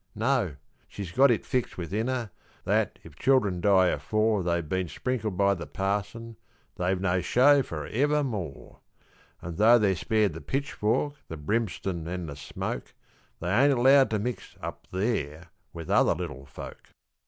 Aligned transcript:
No, 0.15 0.55
she's 0.87 1.11
got 1.11 1.29
it 1.29 1.45
fixed 1.45 1.77
within 1.77 2.07
her 2.07 2.31
that, 2.63 2.97
if 3.03 3.15
children 3.15 3.61
die 3.61 3.89
afore 3.89 4.41
They've 4.41 4.67
been 4.67 4.87
sprinkled 4.87 5.37
by 5.37 5.53
the 5.53 5.67
parson, 5.67 6.37
they've 6.77 6.99
no 6.99 7.21
show 7.21 7.61
for 7.61 7.85
evermore; 7.85 8.79
An' 9.43 9.57
though 9.57 9.77
they're 9.77 9.95
spared 9.95 10.33
the 10.33 10.41
pitchfork, 10.41 11.13
the 11.27 11.37
brimstun, 11.37 12.07
an' 12.07 12.25
the 12.25 12.35
smoke, 12.35 12.95
They 13.41 13.51
ain't 13.53 13.73
allowed 13.77 14.09
to 14.09 14.17
mix 14.17 14.55
up 14.59 14.87
there 14.91 15.49
with 15.71 15.91
other 15.91 16.15
little 16.15 16.47
folk. 16.47 16.87